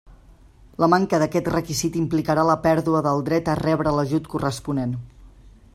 La 0.83 0.87
manca 0.93 1.19
d'aquest 1.23 1.49
requisit 1.55 1.99
implicarà 2.01 2.47
la 2.49 2.57
pèrdua 2.65 3.05
del 3.09 3.23
dret 3.29 3.53
a 3.53 3.57
rebre 3.61 3.93
l'ajut 3.99 4.31
corresponent. 4.35 4.97